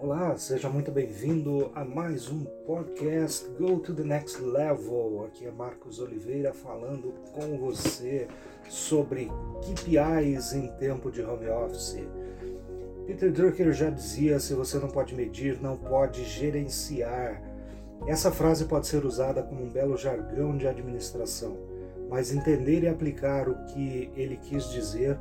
Olá, 0.00 0.36
seja 0.38 0.68
muito 0.68 0.92
bem-vindo 0.92 1.72
a 1.74 1.84
mais 1.84 2.30
um 2.30 2.44
podcast 2.64 3.48
Go 3.58 3.80
to 3.80 3.92
the 3.92 4.04
Next 4.04 4.40
Level. 4.40 5.24
Aqui 5.26 5.44
é 5.44 5.50
Marcos 5.50 5.98
Oliveira 5.98 6.54
falando 6.54 7.12
com 7.32 7.58
você 7.58 8.28
sobre 8.68 9.28
KPIs 9.60 10.52
em 10.52 10.68
tempo 10.76 11.10
de 11.10 11.20
home 11.20 11.48
office. 11.48 11.96
Peter 13.08 13.32
Drucker 13.32 13.72
já 13.72 13.90
dizia: 13.90 14.38
se 14.38 14.54
você 14.54 14.78
não 14.78 14.88
pode 14.88 15.16
medir, 15.16 15.60
não 15.60 15.76
pode 15.76 16.24
gerenciar. 16.24 17.42
Essa 18.06 18.30
frase 18.30 18.66
pode 18.66 18.86
ser 18.86 19.04
usada 19.04 19.42
como 19.42 19.64
um 19.64 19.68
belo 19.68 19.96
jargão 19.96 20.56
de 20.56 20.68
administração, 20.68 21.58
mas 22.08 22.32
entender 22.32 22.84
e 22.84 22.88
aplicar 22.88 23.48
o 23.48 23.66
que 23.66 24.12
ele 24.14 24.36
quis 24.36 24.70
dizer 24.70 25.18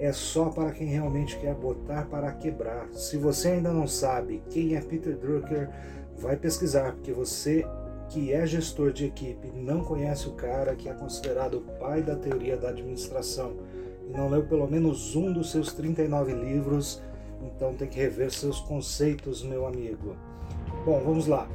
é 0.00 0.12
só 0.12 0.46
para 0.46 0.72
quem 0.72 0.86
realmente 0.86 1.38
quer 1.38 1.54
botar 1.54 2.06
para 2.06 2.32
quebrar. 2.32 2.88
Se 2.92 3.18
você 3.18 3.48
ainda 3.48 3.70
não 3.70 3.86
sabe 3.86 4.42
quem 4.48 4.74
é 4.74 4.80
Peter 4.80 5.14
Drucker, 5.14 5.68
vai 6.16 6.36
pesquisar, 6.36 6.92
porque 6.92 7.12
você 7.12 7.66
que 8.08 8.32
é 8.32 8.44
gestor 8.46 8.92
de 8.92 9.04
equipe 9.04 9.52
não 9.54 9.84
conhece 9.84 10.26
o 10.26 10.32
cara 10.32 10.74
que 10.74 10.88
é 10.88 10.94
considerado 10.94 11.58
o 11.58 11.78
pai 11.78 12.02
da 12.02 12.16
teoria 12.16 12.56
da 12.56 12.70
administração 12.70 13.56
e 14.08 14.12
não 14.12 14.28
leu 14.28 14.42
pelo 14.42 14.66
menos 14.66 15.14
um 15.14 15.32
dos 15.32 15.50
seus 15.50 15.72
39 15.74 16.32
livros, 16.32 17.00
então 17.42 17.74
tem 17.74 17.86
que 17.86 17.98
rever 17.98 18.32
seus 18.32 18.58
conceitos, 18.58 19.42
meu 19.44 19.66
amigo. 19.66 20.16
Bom, 20.84 21.00
vamos 21.04 21.26
lá. 21.26 21.46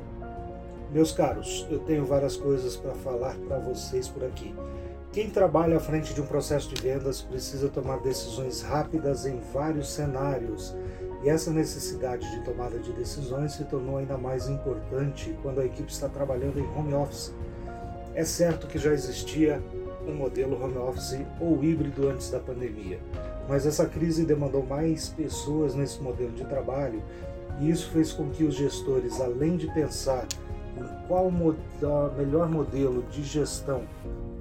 Meus 0.95 1.12
caros, 1.12 1.67
eu 1.70 1.80
tenho 1.80 2.05
várias 2.05 2.38
coisas 2.38 2.77
para 2.77 2.94
falar 2.94 3.36
para 3.49 3.59
vocês 3.59 4.08
por 4.08 4.23
aqui. 4.23 4.55
Quem 5.12 5.30
trabalha 5.30 5.76
à 5.76 5.80
frente 5.81 6.13
de 6.13 6.22
um 6.22 6.26
processo 6.26 6.73
de 6.73 6.81
vendas 6.81 7.22
precisa 7.22 7.67
tomar 7.67 7.99
decisões 7.99 8.61
rápidas 8.61 9.25
em 9.25 9.42
vários 9.53 9.89
cenários, 9.89 10.73
e 11.22 11.28
essa 11.28 11.52
necessidade 11.52 12.25
de 12.31 12.45
tomada 12.45 12.80
de 12.80 12.94
decisões 12.94 13.52
se 13.52 13.66
tornou 13.66 13.97
ainda 13.97 14.17
mais 14.17 14.47
importante 14.47 15.38
quando 15.42 15.59
a 15.59 15.66
equipe 15.66 15.92
está 15.92 16.08
trabalhando 16.08 16.61
em 16.61 16.80
home 16.80 16.94
office. 16.94 17.33
É 18.14 18.23
certo 18.23 18.66
que 18.66 18.80
já 18.80 18.94
existia 18.94 19.61
um 20.08 20.14
modelo 20.14 20.64
home 20.64 20.77
office 20.77 21.20
ou 21.42 21.61
híbrido 21.61 22.08
antes 22.08 22.30
da 22.30 22.39
pandemia, 22.39 23.02
mas 23.50 23.66
essa 23.66 23.86
crise 23.86 24.23
demandou 24.23 24.66
mais 24.66 25.09
pessoas 25.09 25.75
nesse 25.75 26.02
modelo 26.02 26.31
de 26.31 26.45
trabalho 26.45 27.03
e 27.59 27.70
isso 27.70 27.89
fez 27.92 28.14
com 28.14 28.30
que 28.30 28.45
os 28.45 28.55
gestores, 28.55 29.20
além 29.20 29.58
de 29.58 29.67
pensar 29.73 30.25
qual 31.08 31.31
melhor 32.17 32.50
modelo 32.50 33.03
de 33.03 33.23
gestão 33.23 33.84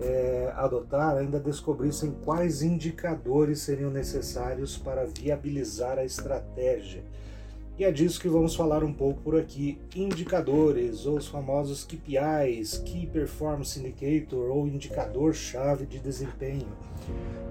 é, 0.01 0.53
adotar, 0.57 1.17
ainda 1.17 1.39
descobrissem 1.39 2.15
quais 2.25 2.63
indicadores 2.63 3.61
seriam 3.61 3.91
necessários 3.91 4.77
para 4.77 5.07
viabilizar 5.07 5.99
a 5.99 6.05
estratégia. 6.05 7.03
E 7.77 7.85
é 7.85 7.91
disso 7.91 8.21
que 8.21 8.29
vamos 8.29 8.55
falar 8.55 8.85
um 8.85 8.93
pouco 8.93 9.21
por 9.21 9.37
aqui. 9.37 9.81
Indicadores, 9.97 11.07
ou 11.07 11.17
os 11.17 11.27
famosos 11.27 11.85
KPIs, 11.85 12.79
Key 12.79 13.09
Performance 13.09 13.79
Indicator, 13.81 14.49
ou 14.49 14.69
indicador-chave 14.69 15.85
de 15.85 15.99
desempenho. 15.99 16.69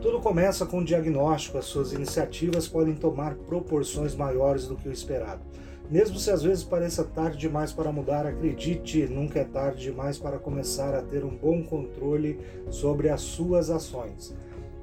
Tudo 0.02 0.22
começa 0.22 0.66
com 0.66 0.80
o 0.80 0.86
diagnóstico, 0.86 1.58
as 1.58 1.66
suas 1.66 1.92
iniciativas 1.92 2.70
podem 2.70 2.96
tomar 2.96 3.36
proporções 3.36 4.16
maiores 4.16 4.66
do 4.66 4.78
que 4.78 4.88
o 4.88 4.94
esperado. 4.94 5.42
Mesmo 5.90 6.18
se 6.18 6.32
às 6.32 6.42
vezes 6.42 6.64
pareça 6.64 7.04
tarde 7.04 7.38
demais 7.38 7.72
para 7.72 7.92
mudar, 7.92 8.26
acredite, 8.26 9.06
nunca 9.06 9.40
é 9.40 9.44
tarde 9.44 9.84
demais 9.84 10.18
para 10.18 10.40
começar 10.40 10.96
a 10.96 11.02
ter 11.02 11.24
um 11.24 11.36
bom 11.36 11.64
controle 11.64 12.40
sobre 12.70 13.10
as 13.10 13.22
suas 13.22 13.70
ações. 13.70 14.34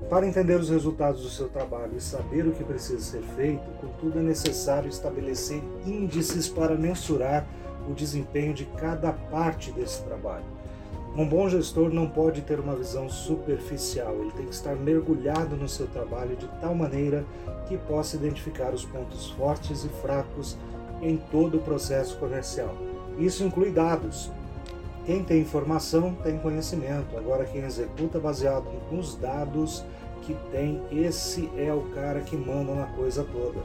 Para 0.08 0.26
entender 0.26 0.58
os 0.58 0.70
resultados 0.70 1.22
do 1.22 1.28
seu 1.28 1.48
trabalho 1.48 1.96
e 1.96 2.00
saber 2.00 2.46
o 2.46 2.52
que 2.52 2.64
precisa 2.64 3.00
ser 3.00 3.22
feito, 3.36 3.68
contudo 3.80 4.18
é 4.18 4.22
necessário 4.22 4.88
estabelecer 4.88 5.62
índices 5.84 6.48
para 6.48 6.74
mensurar 6.74 7.46
o 7.88 7.94
desempenho 7.94 8.54
de 8.54 8.64
cada 8.64 9.12
parte 9.12 9.72
desse 9.72 10.02
trabalho. 10.04 10.44
Um 11.16 11.28
bom 11.28 11.48
gestor 11.48 11.92
não 11.92 12.08
pode 12.08 12.40
ter 12.42 12.60
uma 12.60 12.76
visão 12.76 13.08
superficial, 13.08 14.14
ele 14.20 14.30
tem 14.30 14.46
que 14.46 14.54
estar 14.54 14.76
mergulhado 14.76 15.56
no 15.56 15.68
seu 15.68 15.88
trabalho 15.88 16.36
de 16.36 16.46
tal 16.60 16.72
maneira 16.74 17.24
que 17.66 17.76
possa 17.76 18.16
identificar 18.16 18.72
os 18.72 18.84
pontos 18.84 19.28
fortes 19.30 19.84
e 19.84 19.88
fracos 19.88 20.56
em 21.00 21.16
todo 21.16 21.58
o 21.58 21.62
processo 21.62 22.16
comercial. 22.18 22.74
Isso 23.18 23.44
inclui 23.44 23.70
dados. 23.70 24.30
Quem 25.04 25.24
tem 25.24 25.40
informação 25.40 26.14
tem 26.22 26.38
conhecimento, 26.38 27.16
agora 27.16 27.44
quem 27.44 27.62
executa 27.62 28.18
baseado 28.18 28.66
nos 28.90 29.16
dados 29.16 29.84
que 30.22 30.36
tem, 30.52 30.80
esse 30.92 31.50
é 31.56 31.72
o 31.72 31.82
cara 31.94 32.20
que 32.20 32.36
manda 32.36 32.74
na 32.74 32.86
coisa 32.86 33.24
toda. 33.24 33.60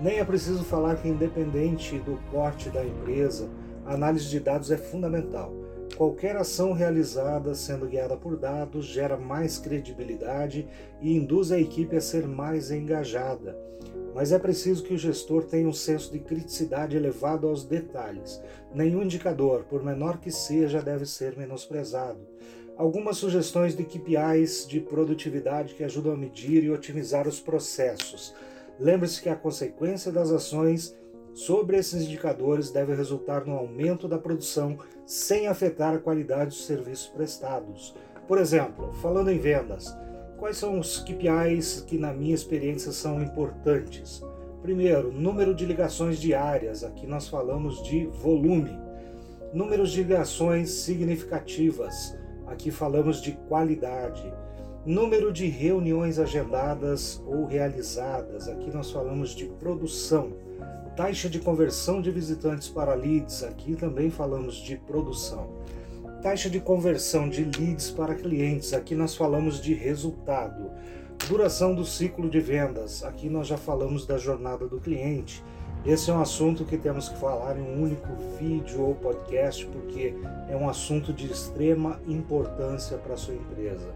Nem 0.00 0.18
é 0.18 0.24
preciso 0.24 0.62
falar 0.62 0.96
que, 0.96 1.08
independente 1.08 1.98
do 1.98 2.18
porte 2.30 2.70
da 2.70 2.84
empresa, 2.84 3.48
a 3.84 3.94
análise 3.94 4.28
de 4.28 4.38
dados 4.38 4.70
é 4.70 4.76
fundamental. 4.76 5.52
Qualquer 5.96 6.36
ação 6.36 6.72
realizada 6.72 7.54
sendo 7.54 7.86
guiada 7.86 8.16
por 8.16 8.36
dados 8.36 8.86
gera 8.86 9.16
mais 9.16 9.58
credibilidade 9.58 10.68
e 11.00 11.16
induz 11.16 11.50
a 11.50 11.58
equipe 11.58 11.96
a 11.96 12.00
ser 12.00 12.28
mais 12.28 12.70
engajada 12.70 13.58
mas 14.18 14.32
é 14.32 14.38
preciso 14.40 14.82
que 14.82 14.94
o 14.94 14.98
gestor 14.98 15.44
tenha 15.44 15.68
um 15.68 15.72
senso 15.72 16.10
de 16.10 16.18
criticidade 16.18 16.96
elevado 16.96 17.46
aos 17.46 17.62
detalhes. 17.62 18.42
Nenhum 18.74 19.04
indicador, 19.04 19.62
por 19.62 19.80
menor 19.80 20.18
que 20.18 20.32
seja, 20.32 20.82
deve 20.82 21.06
ser 21.06 21.36
menosprezado. 21.36 22.18
Algumas 22.76 23.16
sugestões 23.16 23.76
de 23.76 23.84
KPIs 23.84 24.66
de 24.66 24.80
produtividade 24.80 25.74
que 25.74 25.84
ajudam 25.84 26.14
a 26.14 26.16
medir 26.16 26.64
e 26.64 26.70
otimizar 26.72 27.28
os 27.28 27.38
processos. 27.38 28.34
Lembre-se 28.80 29.22
que 29.22 29.28
a 29.28 29.36
consequência 29.36 30.10
das 30.10 30.32
ações 30.32 30.96
sobre 31.32 31.76
esses 31.76 32.02
indicadores 32.02 32.72
deve 32.72 32.96
resultar 32.96 33.46
no 33.46 33.54
aumento 33.54 34.08
da 34.08 34.18
produção 34.18 34.80
sem 35.06 35.46
afetar 35.46 35.94
a 35.94 36.00
qualidade 36.00 36.50
dos 36.50 36.66
serviços 36.66 37.06
prestados. 37.06 37.94
Por 38.26 38.38
exemplo, 38.38 38.92
falando 38.94 39.30
em 39.30 39.38
vendas, 39.38 39.96
Quais 40.38 40.56
são 40.56 40.78
os 40.78 41.00
KPIs 41.00 41.80
que, 41.84 41.98
na 41.98 42.12
minha 42.12 42.34
experiência, 42.34 42.92
são 42.92 43.20
importantes? 43.20 44.22
Primeiro, 44.62 45.12
número 45.12 45.52
de 45.52 45.66
ligações 45.66 46.20
diárias, 46.20 46.84
aqui 46.84 47.08
nós 47.08 47.26
falamos 47.26 47.82
de 47.82 48.06
volume. 48.06 48.70
Números 49.52 49.90
de 49.90 50.04
ligações 50.04 50.70
significativas, 50.70 52.16
aqui 52.46 52.70
falamos 52.70 53.20
de 53.20 53.32
qualidade. 53.48 54.32
Número 54.86 55.32
de 55.32 55.48
reuniões 55.48 56.20
agendadas 56.20 57.20
ou 57.26 57.44
realizadas, 57.44 58.48
aqui 58.48 58.70
nós 58.72 58.92
falamos 58.92 59.30
de 59.30 59.46
produção. 59.46 60.32
Taxa 60.96 61.28
de 61.28 61.40
conversão 61.40 62.00
de 62.00 62.12
visitantes 62.12 62.68
para 62.68 62.94
leads, 62.94 63.42
aqui 63.42 63.74
também 63.74 64.08
falamos 64.08 64.54
de 64.54 64.76
produção. 64.76 65.48
Taxa 66.22 66.50
de 66.50 66.58
conversão 66.58 67.28
de 67.28 67.44
leads 67.44 67.92
para 67.92 68.12
clientes, 68.12 68.72
aqui 68.72 68.96
nós 68.96 69.14
falamos 69.14 69.60
de 69.60 69.72
resultado. 69.72 70.68
Duração 71.28 71.76
do 71.76 71.84
ciclo 71.84 72.28
de 72.28 72.40
vendas, 72.40 73.04
aqui 73.04 73.28
nós 73.28 73.46
já 73.46 73.56
falamos 73.56 74.04
da 74.04 74.18
jornada 74.18 74.66
do 74.66 74.80
cliente. 74.80 75.44
Esse 75.86 76.10
é 76.10 76.12
um 76.12 76.20
assunto 76.20 76.64
que 76.64 76.76
temos 76.76 77.08
que 77.08 77.16
falar 77.18 77.56
em 77.56 77.62
um 77.62 77.84
único 77.84 78.08
vídeo 78.36 78.82
ou 78.82 78.96
podcast, 78.96 79.64
porque 79.66 80.12
é 80.48 80.56
um 80.56 80.68
assunto 80.68 81.12
de 81.12 81.30
extrema 81.30 82.00
importância 82.08 82.98
para 82.98 83.14
a 83.14 83.16
sua 83.16 83.34
empresa. 83.34 83.94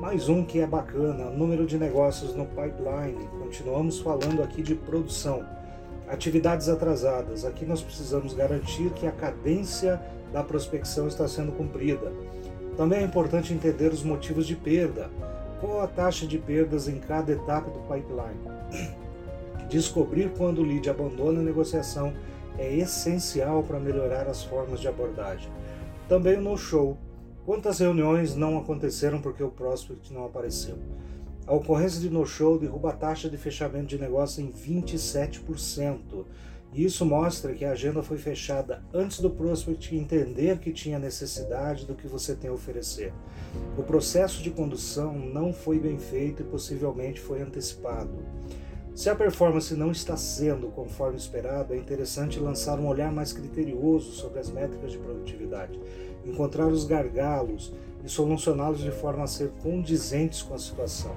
Mais 0.00 0.28
um 0.28 0.44
que 0.44 0.60
é 0.60 0.66
bacana, 0.68 1.30
número 1.30 1.66
de 1.66 1.76
negócios 1.76 2.32
no 2.32 2.46
pipeline. 2.46 3.26
Continuamos 3.40 3.98
falando 3.98 4.40
aqui 4.40 4.62
de 4.62 4.76
produção. 4.76 5.44
Atividades 6.10 6.68
atrasadas. 6.68 7.44
Aqui 7.44 7.64
nós 7.64 7.80
precisamos 7.80 8.34
garantir 8.34 8.90
que 8.90 9.06
a 9.06 9.12
cadência 9.12 10.00
da 10.32 10.42
prospecção 10.42 11.06
está 11.06 11.28
sendo 11.28 11.52
cumprida. 11.52 12.12
Também 12.76 12.98
é 12.98 13.02
importante 13.04 13.52
entender 13.52 13.92
os 13.92 14.02
motivos 14.02 14.44
de 14.44 14.56
perda. 14.56 15.08
Qual 15.60 15.80
a 15.80 15.86
taxa 15.86 16.26
de 16.26 16.36
perdas 16.36 16.88
em 16.88 16.98
cada 16.98 17.30
etapa 17.30 17.70
do 17.70 17.78
pipeline? 17.80 18.96
Descobrir 19.70 20.32
quando 20.36 20.58
o 20.58 20.64
lead 20.64 20.90
abandona 20.90 21.38
a 21.38 21.44
negociação 21.44 22.12
é 22.58 22.74
essencial 22.74 23.62
para 23.62 23.78
melhorar 23.78 24.26
as 24.26 24.42
formas 24.42 24.80
de 24.80 24.88
abordagem. 24.88 25.50
Também 26.08 26.36
no-show. 26.36 26.98
Quantas 27.46 27.78
reuniões 27.78 28.34
não 28.34 28.58
aconteceram 28.58 29.20
porque 29.20 29.44
o 29.44 29.50
prospect 29.50 30.12
não 30.12 30.24
apareceu? 30.24 30.76
A 31.46 31.54
ocorrência 31.54 32.00
de 32.00 32.10
no-show 32.10 32.58
derruba 32.58 32.90
a 32.90 32.96
taxa 32.96 33.28
de 33.28 33.36
fechamento 33.36 33.86
de 33.86 33.98
negócio 33.98 34.42
em 34.42 34.52
27%. 34.52 36.24
E 36.72 36.84
isso 36.84 37.04
mostra 37.04 37.52
que 37.52 37.64
a 37.64 37.72
agenda 37.72 38.02
foi 38.02 38.16
fechada 38.16 38.82
antes 38.94 39.18
do 39.18 39.28
prospect 39.28 39.96
entender 39.96 40.58
que 40.58 40.72
tinha 40.72 41.00
necessidade 41.00 41.84
do 41.84 41.96
que 41.96 42.06
você 42.06 42.34
tem 42.36 42.48
a 42.48 42.52
oferecer. 42.52 43.12
O 43.76 43.82
processo 43.82 44.40
de 44.40 44.50
condução 44.50 45.18
não 45.18 45.52
foi 45.52 45.80
bem 45.80 45.98
feito 45.98 46.42
e 46.42 46.44
possivelmente 46.44 47.20
foi 47.20 47.42
antecipado. 47.42 48.14
Se 48.94 49.08
a 49.08 49.14
performance 49.14 49.74
não 49.74 49.90
está 49.90 50.16
sendo 50.16 50.68
conforme 50.68 51.16
esperado, 51.16 51.72
é 51.74 51.76
interessante 51.76 52.38
lançar 52.38 52.78
um 52.78 52.86
olhar 52.86 53.10
mais 53.10 53.32
criterioso 53.32 54.12
sobre 54.12 54.38
as 54.38 54.50
métricas 54.50 54.92
de 54.92 54.98
produtividade, 54.98 55.80
encontrar 56.24 56.66
os 56.66 56.84
gargalos 56.84 57.72
e 58.04 58.08
solucioná-los 58.08 58.80
de 58.80 58.90
forma 58.90 59.24
a 59.24 59.26
ser 59.26 59.50
condizentes 59.62 60.42
com 60.42 60.54
a 60.54 60.58
situação. 60.58 61.12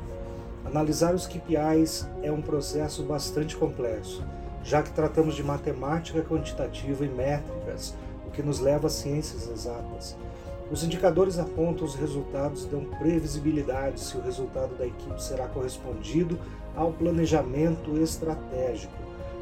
Analisar 0.65 1.13
os 1.13 1.27
KPIs 1.27 2.07
é 2.21 2.31
um 2.31 2.41
processo 2.41 3.03
bastante 3.03 3.55
complexo 3.55 4.23
já 4.63 4.81
que 4.81 4.91
tratamos 4.91 5.35
de 5.35 5.43
matemática 5.43 6.21
quantitativa 6.21 7.05
e 7.05 7.09
métricas, 7.09 7.93
o 8.25 8.31
que 8.31 8.41
nos 8.41 8.59
leva 8.59 8.87
às 8.87 8.93
ciências 8.93 9.49
exatas. 9.49 10.15
Os 10.71 10.83
indicadores 10.83 11.37
apontam 11.37 11.85
os 11.85 11.95
resultados 11.95 12.63
e 12.63 12.67
dão 12.67 12.85
previsibilidade 12.85 13.99
se 13.99 14.17
o 14.17 14.21
resultado 14.21 14.75
da 14.75 14.87
equipe 14.87 15.21
será 15.21 15.47
correspondido 15.47 16.39
ao 16.75 16.91
planejamento 16.93 17.99
estratégico. 18.01 18.93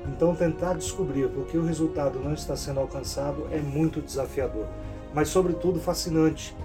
Então, 0.07 0.35
tentar 0.35 0.73
descobrir 0.73 1.29
por 1.29 1.45
que 1.45 1.57
o 1.57 1.63
resultado 1.63 2.19
não 2.19 2.33
está 2.33 2.55
sendo 2.55 2.79
alcançado 2.79 3.47
é 3.51 3.59
muito 3.59 4.01
desafiador, 4.01 4.65
mas, 5.13 5.29
sobretudo, 5.29 5.79
fascinante. 5.79 6.55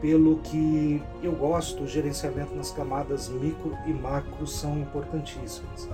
Pelo 0.00 0.38
que 0.38 1.02
eu 1.22 1.32
gosto, 1.32 1.82
o 1.82 1.86
gerenciamento 1.86 2.54
nas 2.54 2.70
camadas 2.70 3.28
micro 3.28 3.76
e 3.86 3.92
macro 3.92 4.46
são 4.46 4.78
importantíssimas. 4.78 5.88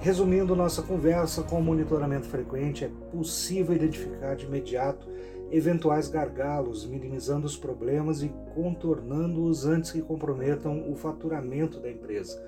Resumindo 0.00 0.56
nossa 0.56 0.82
conversa, 0.82 1.42
com 1.42 1.60
o 1.60 1.62
monitoramento 1.62 2.26
frequente 2.26 2.84
é 2.84 2.90
possível 3.10 3.74
identificar 3.74 4.34
de 4.34 4.44
imediato 4.44 5.08
eventuais 5.50 6.08
gargalos, 6.08 6.84
minimizando 6.84 7.46
os 7.46 7.56
problemas 7.56 8.22
e 8.22 8.28
contornando-os 8.54 9.64
antes 9.64 9.92
que 9.92 10.02
comprometam 10.02 10.90
o 10.90 10.96
faturamento 10.96 11.78
da 11.78 11.90
empresa. 11.90 12.42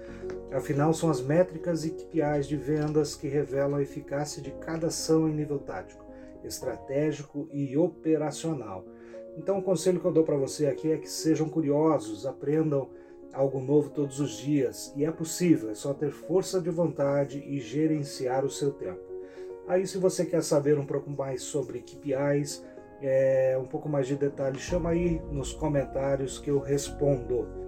Afinal, 0.52 0.92
são 0.92 1.08
as 1.08 1.20
métricas 1.20 1.84
e 1.84 1.90
KPIs 1.90 2.48
de 2.48 2.56
vendas 2.56 3.14
que 3.14 3.28
revelam 3.28 3.76
a 3.76 3.82
eficácia 3.82 4.42
de 4.42 4.50
cada 4.50 4.88
ação 4.88 5.28
em 5.28 5.34
nível 5.34 5.58
tático, 5.58 6.04
estratégico 6.44 7.48
e 7.52 7.76
operacional. 7.76 8.84
Então, 9.36 9.58
o 9.58 9.62
conselho 9.62 10.00
que 10.00 10.06
eu 10.06 10.12
dou 10.12 10.24
para 10.24 10.36
você 10.36 10.66
aqui 10.66 10.90
é 10.90 10.96
que 10.96 11.08
sejam 11.08 11.48
curiosos, 11.48 12.26
aprendam 12.26 12.88
algo 13.32 13.60
novo 13.60 13.90
todos 13.90 14.18
os 14.18 14.38
dias 14.38 14.92
e 14.96 15.04
é 15.04 15.10
possível, 15.10 15.70
é 15.70 15.74
só 15.74 15.92
ter 15.92 16.10
força 16.10 16.58
de 16.58 16.70
vontade 16.70 17.44
e 17.46 17.60
gerenciar 17.60 18.44
o 18.44 18.50
seu 18.50 18.72
tempo. 18.72 19.04
Aí, 19.68 19.86
se 19.86 19.98
você 19.98 20.24
quer 20.24 20.42
saber 20.42 20.78
um 20.78 20.86
pouco 20.86 21.10
mais 21.10 21.42
sobre 21.42 21.80
KPIs, 21.80 22.64
é, 23.02 23.58
um 23.60 23.66
pouco 23.66 23.88
mais 23.88 24.06
de 24.06 24.16
detalhes, 24.16 24.62
chama 24.62 24.90
aí 24.90 25.20
nos 25.30 25.52
comentários 25.52 26.38
que 26.38 26.50
eu 26.50 26.58
respondo. 26.58 27.65